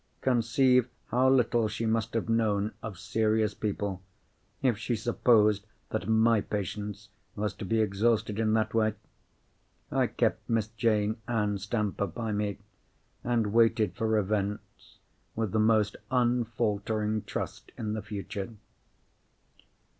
[0.21, 4.01] Conceive how little she must have known of serious people,
[4.63, 8.95] if she supposed that my patience was to be exhausted in that way!
[9.91, 12.57] I kept Miss Jane Ann Stamper by me,
[13.23, 14.97] and waited for events
[15.35, 18.55] with the most unfaltering trust in the future.